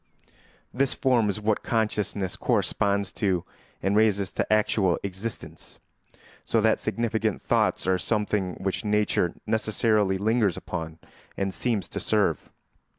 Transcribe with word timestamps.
This 0.73 0.95
form 0.95 1.29
is 1.29 1.39
what 1.39 1.61
consciousness 1.61 2.35
corresponds 2.35 3.11
to 3.11 3.45
and 3.83 3.95
raises 3.95 4.33
to 4.33 4.51
actual 4.51 4.97
existence; 5.03 5.77
so 6.43 6.59
that 6.59 6.79
significant 6.79 7.39
thoughts 7.39 7.85
are 7.85 7.99
something 7.99 8.55
which 8.55 8.83
nature 8.83 9.35
necessarily 9.45 10.17
lingers 10.17 10.57
upon 10.57 10.97
and 11.37 11.53
seems 11.53 11.87
to 11.89 11.99
serve. 11.99 12.49